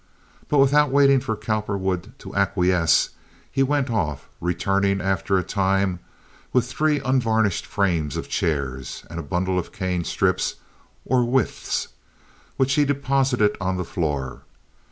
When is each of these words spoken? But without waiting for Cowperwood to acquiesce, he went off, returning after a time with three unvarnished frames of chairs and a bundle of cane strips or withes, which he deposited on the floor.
But 0.49 0.57
without 0.57 0.89
waiting 0.89 1.19
for 1.19 1.35
Cowperwood 1.35 2.13
to 2.17 2.35
acquiesce, 2.35 3.09
he 3.51 3.61
went 3.61 3.91
off, 3.91 4.27
returning 4.39 4.99
after 4.99 5.37
a 5.37 5.43
time 5.43 5.99
with 6.51 6.65
three 6.65 6.99
unvarnished 7.01 7.67
frames 7.67 8.17
of 8.17 8.27
chairs 8.27 9.05
and 9.11 9.19
a 9.19 9.21
bundle 9.21 9.59
of 9.59 9.71
cane 9.71 10.03
strips 10.03 10.55
or 11.05 11.23
withes, 11.23 11.89
which 12.57 12.73
he 12.73 12.83
deposited 12.83 13.55
on 13.61 13.77
the 13.77 13.85
floor. 13.85 14.41